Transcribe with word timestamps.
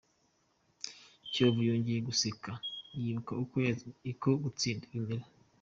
Kiyovu 1.31 1.59
yongeye 1.69 1.99
guseka, 2.09 2.51
yibuka 3.01 3.33
uko 3.43 4.29
gutsinda 4.43 4.85
bimera. 4.91 5.25